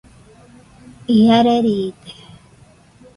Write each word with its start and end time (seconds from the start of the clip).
Iare 1.17 1.55
riide 1.63 2.11